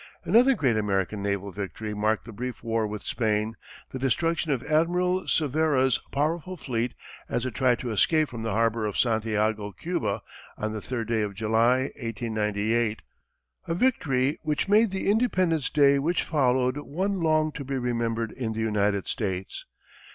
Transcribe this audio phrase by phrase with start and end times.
[0.23, 3.53] Another great American naval victory marked the brief war with Spain
[3.91, 6.95] the destruction of Admiral Cervera's powerful fleet
[7.29, 10.23] as it tried to escape from the harbor of Santiago, Cuba,
[10.57, 13.03] on the third day of July, 1898
[13.67, 18.53] a victory which made the Independence Day which followed one long to be remembered in
[18.53, 19.67] the United States.